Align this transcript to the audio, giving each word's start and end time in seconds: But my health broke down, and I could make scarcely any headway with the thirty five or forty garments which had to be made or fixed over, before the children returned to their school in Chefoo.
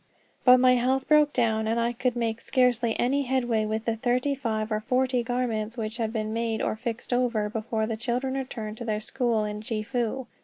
But 0.43 0.57
my 0.57 0.73
health 0.77 1.07
broke 1.07 1.31
down, 1.31 1.67
and 1.67 1.79
I 1.79 1.93
could 1.93 2.15
make 2.15 2.41
scarcely 2.41 2.99
any 2.99 3.21
headway 3.21 3.65
with 3.65 3.85
the 3.85 3.95
thirty 3.97 4.33
five 4.33 4.71
or 4.71 4.79
forty 4.79 5.21
garments 5.21 5.77
which 5.77 5.97
had 5.97 6.09
to 6.11 6.23
be 6.23 6.23
made 6.23 6.59
or 6.59 6.75
fixed 6.75 7.13
over, 7.13 7.49
before 7.51 7.85
the 7.85 7.95
children 7.97 8.33
returned 8.33 8.77
to 8.77 8.85
their 8.85 8.99
school 8.99 9.45
in 9.45 9.61
Chefoo. 9.61 10.25